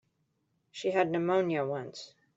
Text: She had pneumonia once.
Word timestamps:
She 0.71 0.89
had 0.89 1.11
pneumonia 1.11 1.63
once. 1.63 2.15